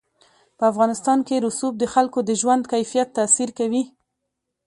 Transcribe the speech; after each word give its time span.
په 0.57 0.63
افغانستان 0.71 1.19
کې 1.27 1.43
رسوب 1.45 1.73
د 1.79 1.83
خلکو 1.93 2.19
د 2.23 2.31
ژوند 2.41 2.63
کیفیت 2.73 3.09
تاثیر 3.17 3.49
کوي. 3.59 3.83